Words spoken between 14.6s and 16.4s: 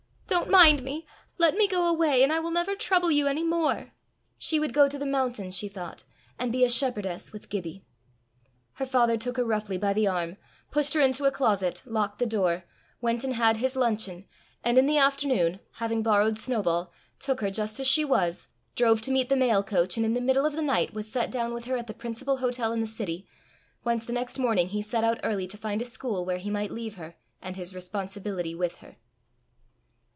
and in the afternoon, having borrowed